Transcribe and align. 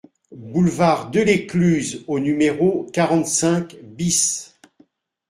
Boulevard 0.35 1.11
Delescluze 1.11 2.03
au 2.07 2.17
numéro 2.19 2.87
quarante-cinq 2.91 3.75
BIS 3.83 4.55